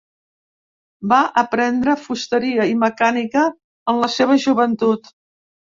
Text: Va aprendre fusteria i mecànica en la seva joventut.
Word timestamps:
Va 1.11 1.19
aprendre 1.43 1.95
fusteria 2.07 2.67
i 2.73 2.75
mecànica 2.87 3.47
en 3.95 4.05
la 4.07 4.13
seva 4.19 4.41
joventut. 4.49 5.17